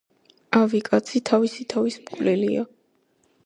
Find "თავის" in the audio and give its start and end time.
1.75-1.99